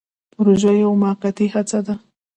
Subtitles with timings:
[0.33, 1.95] پروژه یوه موقتي هڅه ده